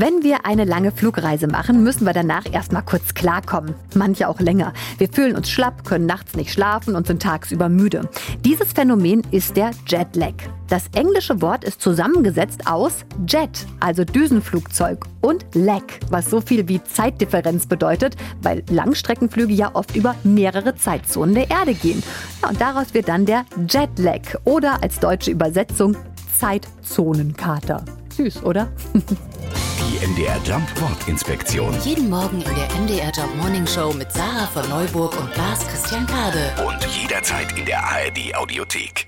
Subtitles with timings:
[0.00, 3.74] Wenn wir eine lange Flugreise machen, müssen wir danach erstmal kurz klarkommen.
[3.96, 4.72] Manche auch länger.
[4.98, 8.08] Wir fühlen uns schlapp, können nachts nicht schlafen und sind tagsüber müde.
[8.44, 10.34] Dieses Phänomen ist der Jetlag.
[10.68, 16.80] Das englische Wort ist zusammengesetzt aus Jet, also Düsenflugzeug, und Lag, was so viel wie
[16.80, 22.04] Zeitdifferenz bedeutet, weil Langstreckenflüge ja oft über mehrere Zeitzonen der Erde gehen.
[22.40, 25.96] Ja, und daraus wird dann der Jetlag oder als deutsche Übersetzung
[26.38, 27.84] Zeitzonenkater.
[28.16, 28.68] Süß, oder?
[29.78, 31.74] Die MDR Jump Wortinspektion.
[31.82, 36.06] Jeden Morgen in der MDR Job Morning Show mit Sarah von Neuburg und Lars Christian
[36.06, 36.52] Kade.
[36.66, 39.07] Und jederzeit in der ARD Audiothek.